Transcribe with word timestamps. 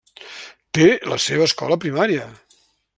Té 0.77 0.87
la 1.13 1.19
seva 1.27 1.47
escola 1.51 1.81
primària. 1.87 2.29